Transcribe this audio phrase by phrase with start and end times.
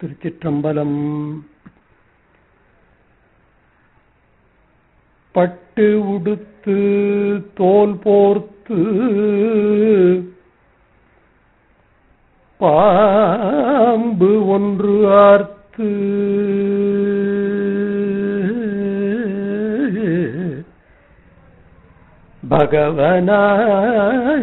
[0.00, 0.98] திருச்சிற்றம்பலம்.
[5.34, 6.78] பட்டு உடுத்து
[7.54, 8.80] தோல் போர்த்து
[12.58, 15.90] பாம்பு ஒன்று ஆர்த்து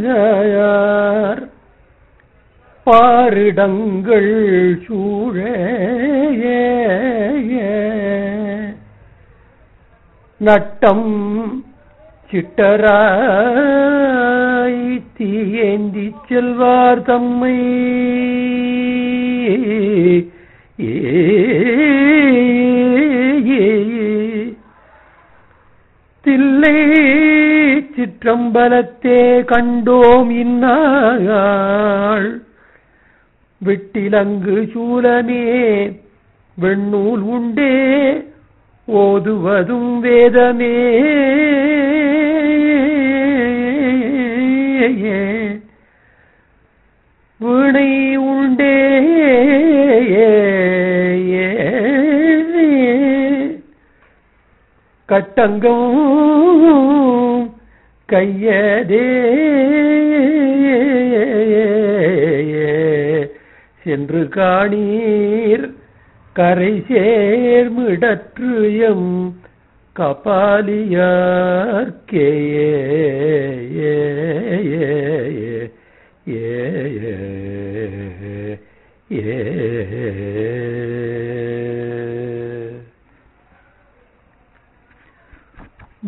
[0.08, 1.44] பகவனாயார்
[2.88, 4.34] பாரிடங்கள்
[4.86, 5.36] சூழ
[10.42, 11.10] நட்டம்
[12.30, 12.86] சிட்டராய்
[15.18, 17.60] தீயேந்தி செல்வார் தம்மை.
[26.26, 26.80] தில்லை
[27.96, 32.30] சிற்றம்பலத்தே கண்டோம் இன்னாள்
[33.66, 36.00] விட்டிலங்கு சூலமே
[36.62, 38.14] வெண்ணூல் உண்டே
[38.88, 40.76] ஓதுவதும் வேதமே.
[47.38, 48.76] வீணை உண்டே
[55.08, 55.96] கட்டங்கம்
[58.12, 59.06] கையதே.
[63.88, 65.68] சென்று காணீர்.
[66.34, 69.10] கரை சேர்மிடற்றுயம்
[70.00, 72.30] கபாலியார்க்கே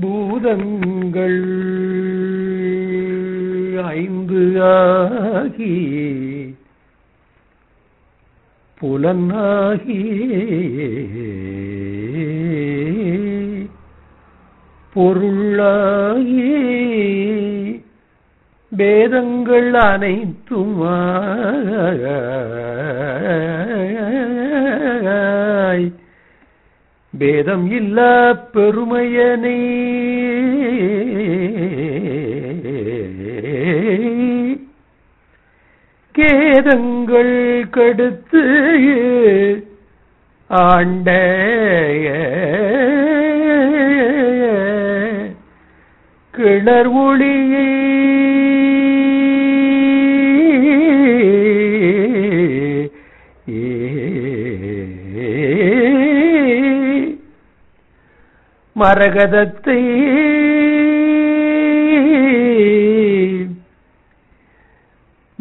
[0.01, 1.41] பூதங்கள்
[3.85, 5.98] ஐந்து ஆகி
[8.81, 10.01] புலனாகி
[14.93, 16.45] பொருளாகி
[18.69, 20.77] வேதங்கள் அனைத்தும்
[27.13, 27.99] வேதம் இல்ல
[28.53, 29.57] பெருமையனே.
[36.11, 37.35] கேதங்கள்
[37.71, 38.43] கடுத்து
[40.49, 41.09] ஆண்ட
[46.33, 47.67] கிணர் ஒளியை.
[58.75, 59.79] மரகதத்தை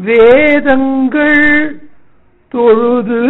[0.05, 1.81] வேதங்கள்
[2.49, 3.27] தொழுது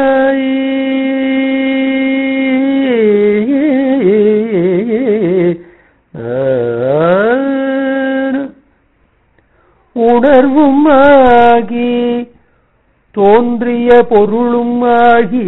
[14.10, 15.46] பொருளும் ஆகி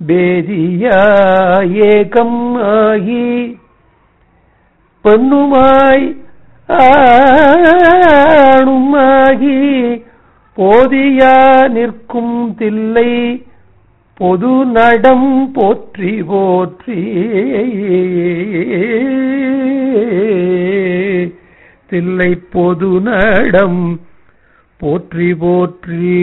[0.00, 1.00] பேதியா
[1.86, 2.40] ஏகம்
[2.74, 3.26] ஆகி
[5.04, 6.06] பண்ணுமாய்
[8.54, 9.58] ஆணுமாகி
[10.56, 11.36] போதியா
[11.74, 13.10] நிற்கும் தில்லை
[14.20, 17.00] பொது நடம் போற்றி போற்றி
[21.92, 24.00] தில்லை பொது நடம்.
[24.80, 26.14] போற்றி போற்றி.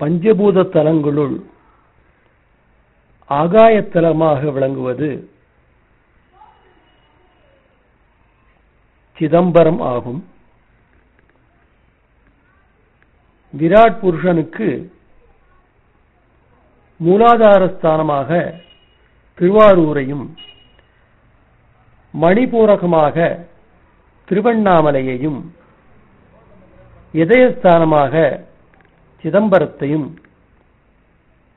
[0.00, 1.36] பஞ்சபூத தலங்களுள்
[3.30, 5.08] ஆகாயத்தலமாக விளங்குவது
[9.18, 10.22] சிதம்பரம் ஆகும்.
[13.54, 14.68] விராட் புருஷனுக்கு
[17.00, 18.30] மூலாதார ஸ்தானமாக
[19.38, 20.26] திருவாரூரையும்
[22.14, 23.16] மணிபூரகமாக
[24.28, 25.40] திருவண்ணாமலையையும்
[27.14, 28.14] இதயஸ்தானமாக
[29.24, 30.06] சிதம்பரத்தையும்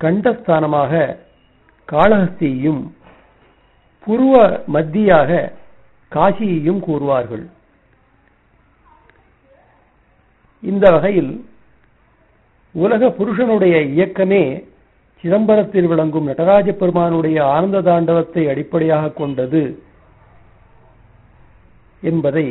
[0.02, 0.94] கண்டஸ்தானமாக
[1.92, 2.82] காளஹஸ்தியையும்
[4.08, 4.36] புருவ
[4.74, 5.30] மத்தியாக
[6.12, 7.46] காசியையும் கூறுவார்கள்.
[10.64, 11.32] இந்த வகையில்
[12.76, 14.44] உலக புருஷனுடைய இயக்கமே
[15.24, 19.62] சிதம்பரத்தில் விளங்கும் நடராஜ பெருமானுடைய ஆனந்த தாண்டவத்தை அடிப்படையாக கொண்டது
[22.02, 22.46] என்பதை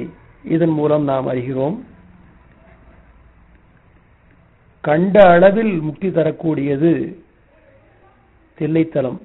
[0.55, 1.77] இதன் மூலம் நாம் அறிகிறோம்.
[4.81, 6.93] கண்ட அளவில் முக்தி தரக்கூடியது
[8.59, 9.19] தில்லைத்தலம்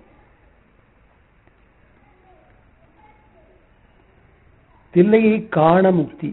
[4.93, 6.29] தில்லையை காண முக்தி.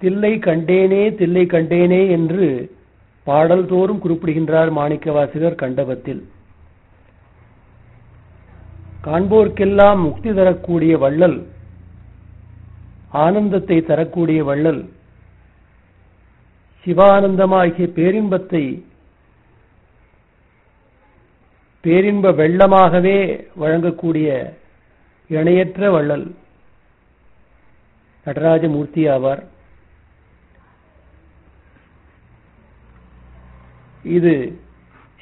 [0.00, 2.46] தில்லை கண்டேனே தில்லை கண்டேனே என்று
[3.26, 6.20] பாடல் தோறும் குறிப்பிடுகின்றார் மாணிக்கவாசகர் கண்டபத்தில்.
[9.06, 11.38] காண்போர்க்கெல்லாம் முக்தி தரக்கூடிய வள்ளல்
[13.24, 14.80] ஆனந்தத்தை தரக்கூடிய வள்ளல்
[16.86, 18.64] சிவானந்தமாகிய பேரின்பத்தை
[21.88, 24.54] பேரின்ப வெள்ளமாகவே வழங்கக்கூடிய
[25.28, 26.34] இணையற்ற வள்ளல்.
[28.24, 29.42] நடராஜமூர்த்தி ஆவார்.
[34.02, 34.60] இது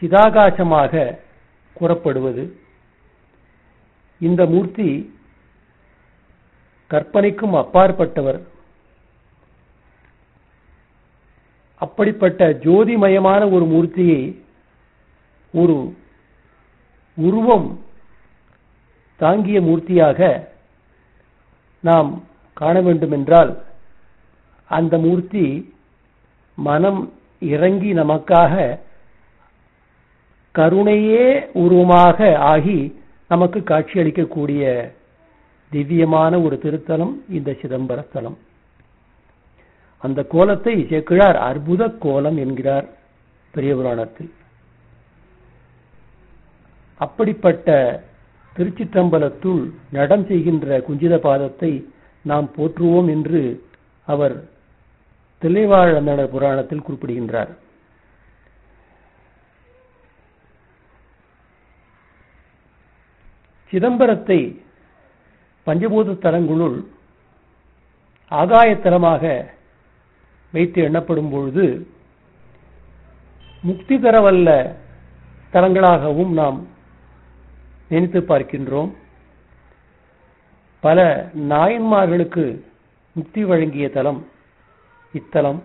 [0.00, 1.18] சிதாகாசமாக
[1.72, 2.58] கூறப்படுவது.
[4.20, 5.18] இந்த மூர்த்தி
[6.86, 8.42] கற்பனைக்கும் அப்பாற்பட்டவர்.
[11.74, 14.40] அப்படிப்பட்ட ஜோதிமயமான ஒரு மூர்த்தியை
[15.52, 15.96] ஒரு
[17.16, 17.80] உருவம்
[19.16, 20.48] தாங்கிய மூர்த்தியாக
[21.80, 23.62] நாம் காண வேண்டுமென்றால்
[24.66, 25.72] அந்த மூர்த்தி
[26.54, 28.78] மனம் இறங்கி நமக்காக
[30.54, 34.92] கருணையே உருவமாக ஆகி நமக்கு காட்சியளிக்கக்கூடிய
[35.70, 38.36] திவ்யமான ஒரு திருத்தலம் இந்த சிதம்பரத்தலம்.
[39.98, 42.86] அந்த கோலத்தை சேக்கிழார் அற்புத கோலம் என்கிறார்
[43.50, 44.30] பெரிய புராணத்தில்
[46.96, 47.68] அப்படிப்பட்ட
[48.56, 51.72] திருச்சிற்றம்பலத்துள் நடம் செய்கின்ற குஞ்சித பாதத்தை
[52.24, 53.40] நாம் போற்றுவோம் என்று
[54.06, 54.36] அவர்
[55.42, 57.50] தில்லைவாழந்தன புராணத்தில் குறிப்பிடுகின்றார்.
[63.72, 64.40] சிதம்பரத்தை
[65.66, 66.78] பஞ்சபூத தலங்களுள்
[68.30, 69.22] ஆகாயத்தலமாக
[70.52, 71.64] வைத்து எண்ணப்படும் பொழுது
[73.62, 74.48] முக்தி தரவல்ல
[75.52, 76.58] தலங்களாகவும் நாம்
[77.88, 78.94] நினைத்து பார்க்கின்றோம்.
[80.80, 82.60] பல நாயன்மார்களுக்கு
[83.12, 84.28] முக்தி வழங்கிய தலம்
[85.12, 85.60] இத்தலம்.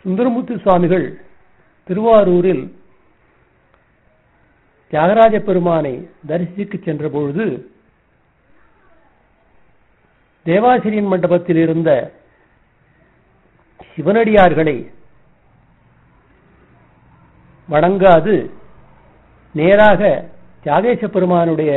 [0.00, 1.20] சுந்தரமூர்த்தி சுவாமிகள்
[1.84, 2.64] திருவாரூரில்
[4.90, 7.70] தியாகராஜ பெருமானை தரிசிக்கு சென்ற பொழுது
[10.42, 12.12] தேவாசிரியன் மண்டபத்தில் இருந்த
[13.96, 14.92] சிவனடியார்களை
[17.70, 18.50] வணங்காது.
[19.54, 20.00] நேராக
[20.64, 21.70] தியாகேச பெருமானுடைய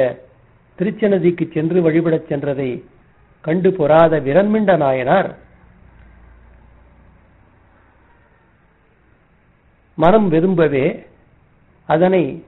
[0.79, 2.84] திருச்சன்னதிக்கு சென்று வழிபடச் சென்றதை
[3.41, 5.29] கண்டு பொறாத விரண்மிண்ட நாயனார்.
[9.98, 11.06] மனம் விரும்பவே
[11.86, 12.44] அதனை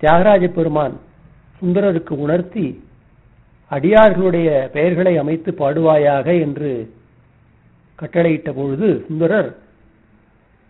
[0.00, 1.00] தியாகராஜ பெருமான்
[1.60, 2.84] சுந்தரருக்கு உணர்த்தி
[3.70, 6.72] அடியார்களுடைய பெயர்களை அமைத்து பாடுவாயாக என்று
[7.98, 9.50] கட்டளையிட்ட பொழுது சுந்தரர்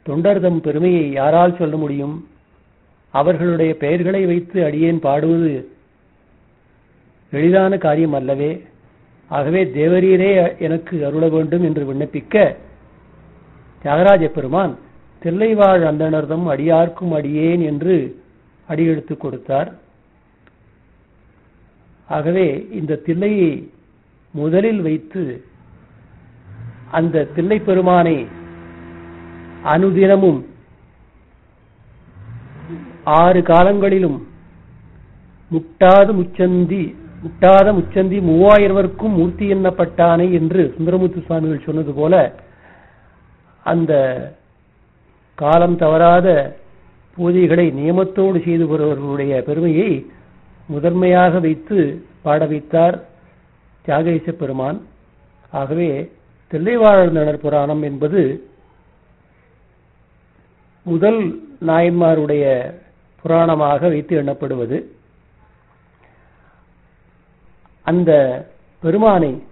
[0.06, 2.28] தொண்டர்தம் பெருமையை யாரால் சொல்ல முடியும்?
[3.14, 5.72] அவர்களுடைய பெயர்களை வைத்து அடியேன் பாடுவது
[7.30, 8.64] எளிதான காரியம் அல்லவே?
[9.28, 12.56] ஆகவே தேவரீரே எனக்கு அருள வேண்டும் என்று விண்ணப்பிக்க
[13.82, 14.78] தியாகராஜ பெருமான்
[15.22, 18.24] தில்லைவாழ் அந்தனர்தம் அடியார்க்கும் அடியேன் என்று
[18.68, 19.70] அடியெடுத்து கொடுத்தார்.
[22.08, 23.68] ஆகவே இந்த தில்லையை
[24.34, 25.44] முதலில் வைத்து
[26.90, 28.26] அந்த தில்லை பெருமானை
[29.64, 30.40] அனுதினமும்
[33.04, 34.18] ஆறு காலங்களிலும்
[35.50, 36.82] முட்டாத முச்சந்தி
[37.22, 42.14] முட்டாத முச்சந்தி மூவாயிரவர்க்கும் மூர்த்தி எண்ணப்பட்டானை என்று சுந்தரமுத்து சுவாமிகள் சொன்னது போல
[43.66, 43.92] அந்த
[45.38, 46.28] காலம் தவறாத
[47.16, 49.90] பூஜைகளை நியமத்தோடு செய்து வருபவர்களுடைய பெருமையை
[50.68, 51.78] முதன்மையாக வைத்து
[52.22, 52.96] பாட வைத்தார்
[53.84, 54.78] தியாகேச பெருமான்.
[55.50, 55.88] ஆகவே
[56.50, 58.20] தில்லைவாழ்ந்தனர் புராணம் என்பது
[60.82, 61.20] முதல்
[61.66, 62.44] நாயன்மாருடைய
[63.24, 64.78] புராணமாக வைத்து எண்ணப்படுவது
[67.86, 68.10] அந்த
[68.82, 69.42] பெருமானை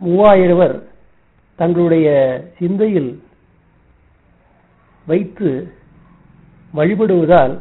[0.00, 0.82] மூவாயிரவர்
[1.56, 2.08] தங்களுடைய
[2.58, 3.22] சிந்தையில்
[5.06, 5.72] வைத்து
[6.74, 7.54] வழிபடுவதால்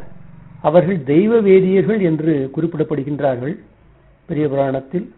[0.61, 3.55] அவர்கள் தெய்வ வேதியர்கள் என்று குறிப்பிடப்படுகின்றார்கள்
[4.25, 5.13] பெரிய புராணத்தில்.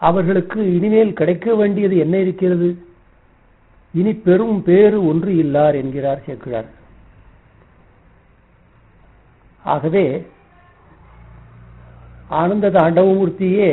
[0.00, 2.68] அவர்களுக்கு இனிமேல் கிடைக்க வேண்டியது என்ன இருக்கிறது?
[3.94, 6.68] இனி பெரும் பேறு ஒன்று இல்லார் என்கிறார் சேக்கிழார்.
[9.64, 10.04] ஆகவே
[12.40, 13.70] ஆனந்த தாண்டவமூர்த்தியே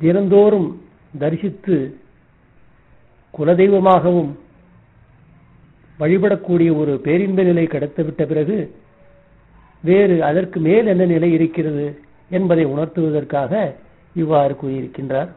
[0.00, 0.68] தினந்தோறும்
[1.18, 1.76] தரிசித்து
[3.34, 4.30] குலதெய்வமாகவும்
[5.98, 8.56] வழிபடக்கூடிய ஒரு பேரின்ப நிலை கிடைத்துவிட்ட பிறகு
[9.84, 11.86] வேறு அதற்கு மேல் என்ன நிலை இருக்கிறது
[12.30, 13.52] என்பதை உணர்த்துவதற்காக
[14.14, 15.28] இவ்வாறு கூறியிருக்கின்றார்.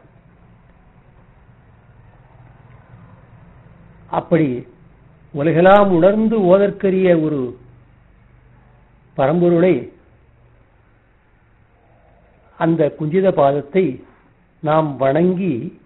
[4.06, 4.66] அப்படி
[5.34, 7.58] உலகெல்லாம் உணர்ந்து ஓதற்கரிய ஒரு
[9.16, 9.92] பரம்பொருளை
[12.56, 14.02] அந்த குஞ்சித பாதத்தை
[14.60, 15.80] நாம் வணங்கி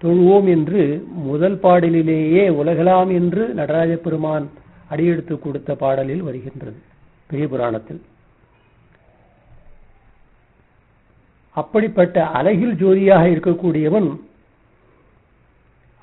[0.00, 4.50] தொழுவோம் என்று முதல் பாடலிலேயே உலகலாம் என்று நடராஜ பெருமான்
[4.88, 6.80] அடியெடுத்து கொடுத்த பாடலில் வருகின்றது.
[7.26, 8.02] பெரிய புராணத்தில்.
[11.52, 14.08] அப்படிப்பட்ட அழகில் ஜோதியாக இருக்கக்கூடியவன்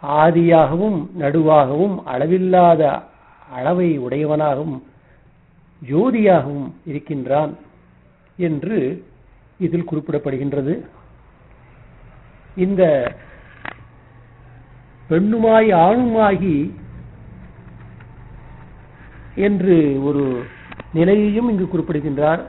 [0.03, 2.83] ஆதியாகவும் நடுவாகவும் அளவில்லாத
[3.51, 4.77] அளவை உடையவனாகவும்
[5.89, 7.53] ஜோதியாகவும் இருக்கின்றான்
[8.37, 8.77] என்று
[9.59, 10.73] இதில் குறிப்பிடப்படுகின்றது.
[12.55, 12.83] இந்த
[15.09, 16.55] பெண்ணுமாய் ஆணுமாகி
[19.35, 20.23] என்று ஒரு
[20.93, 22.41] நிலையையும் இங்கு குறிப்பிடுகின்றார்.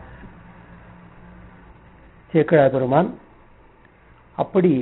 [2.32, 3.08] சேக்கழா பெருமான்.
[4.38, 4.72] அப்படி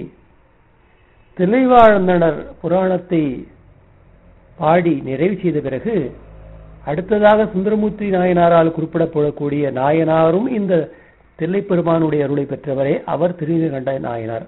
[1.37, 3.23] தில்லைவாழ்ந்தனர் புராணத்தை
[4.59, 5.95] பாடி நிறைவு செய்த பிறகு
[6.91, 10.75] அடுத்ததாக சுந்தரமூர்த்தி நாயனாரால் குறிப்பிடப்படக்கூடிய நாயனாரும் இந்த
[11.39, 14.47] தில்லை பெருமானுடைய அருளை பெற்றவரே அவர் திருநீலகண்ட நாயனார்.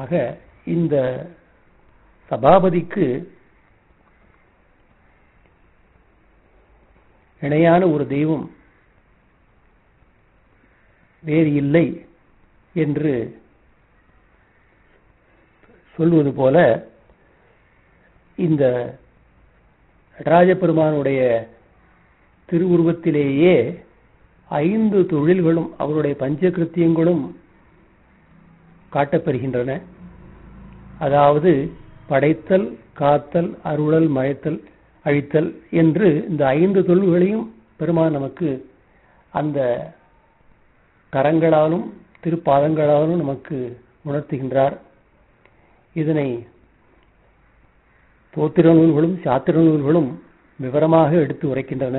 [0.00, 0.12] ஆக
[0.74, 0.96] இந்த
[2.30, 3.06] சபாபதிக்கு
[7.42, 8.44] இணையான ஒரு தெய்வம்
[11.24, 11.86] வேறு இல்லை
[12.74, 13.12] என்று
[15.98, 16.56] சொல்வது போல
[18.38, 18.64] இந்த
[20.26, 21.20] ராஜபெருமானுடைய
[22.48, 23.56] திருவுருவத்திலேயே
[24.50, 27.24] ஐந்து தொழில்களும் அவருடைய பஞ்சகிருத்தியங்களும்
[28.92, 29.70] காட்டப்பெறுகின்றன
[30.98, 31.52] அதாவது
[32.06, 34.58] படைத்தல் காத்தல் அருளல் மழைத்தல்
[35.04, 38.48] அழித்தல் என்று இந்த ஐந்து தொழில்களையும் பெருமான் நமக்கு
[39.32, 39.58] அந்த
[41.14, 41.86] கரங்களாலும்
[42.24, 43.56] திருப்பாதங்களாலும் நமக்கு
[44.06, 44.76] உணர்த்துகின்றார்.
[46.00, 46.28] இதனை
[48.36, 50.10] தோத்திர நூல்களும் சாத்திர நூல்களும்
[50.56, 51.98] விவரமாக எடுத்து உரைக்கின்றன.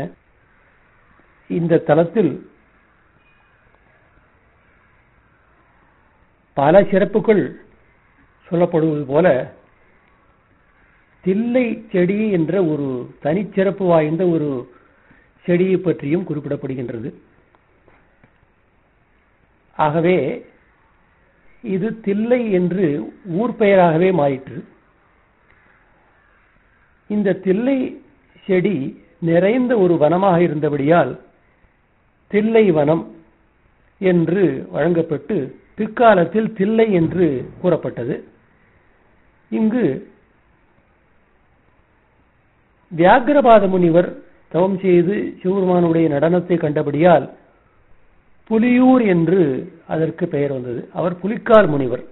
[1.50, 2.32] இந்த தலத்தில்
[6.54, 7.44] பல சிறப்புகள்
[8.50, 9.28] சொல்லப்படுவது போல
[11.22, 12.88] தில்லை செடி என்ற ஒரு
[13.24, 14.50] தனிச்சிறப்பு வாய்ந்த ஒரு
[15.46, 17.10] செடியை பற்றியும் குறிப்பிடப்படுகின்றது.
[19.76, 20.18] ஆகவே
[21.64, 22.86] இது தில்லை என்று
[23.40, 24.60] ஊர் பெயராகவே மாறிற்று.
[27.10, 27.78] இந்த தில்லை
[28.46, 28.78] செடி
[29.30, 31.12] நிறைந்த ஒரு வனமாக இருந்தபடியால்
[32.32, 33.04] தில்லை வனம்
[34.02, 35.36] என்று வழங்கப்பட்டு
[35.78, 37.28] பிற்காலத்தில் தில்லை என்று
[37.62, 38.16] கூறப்பட்டது.
[39.52, 39.86] இங்கு
[42.92, 44.10] வியாகிரபாத முனிவர்
[44.54, 47.26] தவம் செய்து சிவபெருமானுடைய நடனத்தை கண்டபடியால்
[48.50, 49.42] புலியூர் என்று
[49.88, 50.90] அதற்கு பெயர் வந்தது.
[50.94, 52.04] அவர் புலிக்கால் முனிவர்.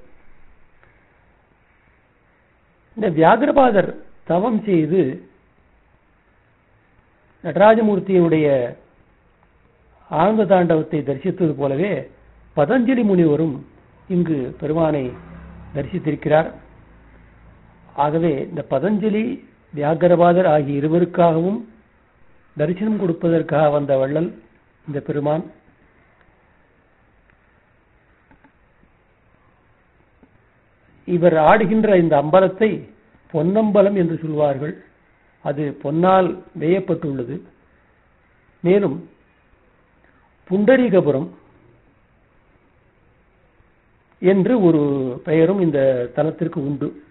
[2.98, 3.92] இந்த வியாகிரபாதர்
[4.24, 5.02] தவம் செய்து
[7.44, 8.48] நடராஜமூர்த்தியினுடைய
[10.10, 12.10] ஆனந்த தாண்டவத்தை தரிசித்தது போலவே
[12.56, 13.56] பதஞ்சலி முனிவரும்
[14.08, 15.12] இங்கு பெருமானை
[15.76, 16.50] தரிசித்திருக்கிறார்.
[17.94, 19.24] ஆகவே இந்த பதஞ்சலி
[19.76, 21.60] வியாகரபாதர் ஆகிய இருவருக்காகவும்
[22.58, 24.30] தரிசனம் கொடுப்பதற்காக வந்த வள்ளல்
[24.88, 25.44] இந்த பெருமான்.
[31.06, 32.90] இவர் ஆடுகின்ற இந்த அம்பலத்தை
[33.32, 34.84] பொன்னம்பலம் என்று சொல்வார்கள்.
[35.42, 36.28] அது பொன்னால்
[36.60, 37.42] வேயப்பட்டுள்ளது
[38.62, 39.10] மேலும்
[40.50, 41.30] புண்டரீகபுரம்
[44.20, 44.82] என்று ஒரு
[45.24, 47.04] பெயரும் இந்த தலத்திற்கு உண்டு.